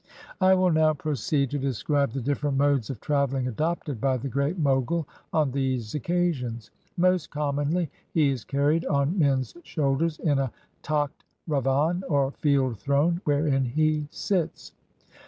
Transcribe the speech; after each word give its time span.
I 0.41 0.55
will 0.55 0.71
now 0.71 0.95
proceed 0.95 1.51
to 1.51 1.59
describe 1.59 2.13
the 2.13 2.21
different 2.21 2.57
modes 2.57 2.89
of 2.89 2.99
traveling 3.01 3.47
adopted 3.47 4.01
by 4.01 4.17
the 4.17 4.29
Great 4.29 4.57
Mogul 4.57 5.07
on 5.31 5.51
these 5.51 5.93
occa 5.93 6.33
sions. 6.33 6.71
Most 6.97 7.29
commonly, 7.29 7.91
he 8.11 8.29
is 8.31 8.43
carried 8.43 8.83
on 8.87 9.19
men's 9.19 9.53
shoulders 9.61 10.17
in 10.17 10.39
a 10.39 10.51
tact 10.81 11.23
ravan, 11.47 12.01
or 12.09 12.31
field 12.31 12.79
throne, 12.79 13.21
wherein 13.25 13.63
he 13.63 14.07
sits. 14.09 14.71